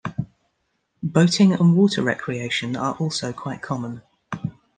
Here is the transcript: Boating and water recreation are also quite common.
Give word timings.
Boating 1.03 1.53
and 1.53 1.77
water 1.77 2.01
recreation 2.01 2.75
are 2.75 2.95
also 2.95 3.31
quite 3.31 3.61
common. 3.61 4.01